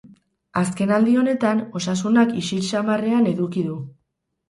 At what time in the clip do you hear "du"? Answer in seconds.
3.73-3.81